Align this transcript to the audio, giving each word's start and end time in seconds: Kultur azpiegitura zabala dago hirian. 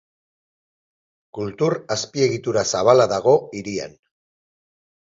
Kultur 1.39 1.75
azpiegitura 1.97 2.65
zabala 2.77 3.09
dago 3.17 3.39
hirian. 3.61 3.97